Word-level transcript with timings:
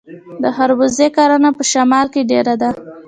د 0.43 0.45
خربوزې 0.55 1.07
کرنه 1.15 1.49
په 1.57 1.63
شمال 1.71 2.07
کې 2.13 2.21
ډیره 2.31 2.53
ده. 2.61 2.69